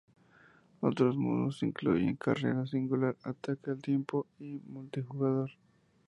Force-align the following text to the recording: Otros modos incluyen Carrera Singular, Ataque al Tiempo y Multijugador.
Otros 0.79 1.15
modos 1.15 1.61
incluyen 1.61 2.15
Carrera 2.15 2.65
Singular, 2.65 3.15
Ataque 3.21 3.69
al 3.69 3.83
Tiempo 3.83 4.25
y 4.39 4.55
Multijugador. 4.65 5.51